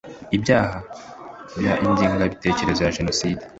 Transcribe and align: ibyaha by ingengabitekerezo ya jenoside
ibyaha 0.37 0.77
by 1.57 1.69
ingengabitekerezo 1.87 2.79
ya 2.85 2.95
jenoside 2.97 3.43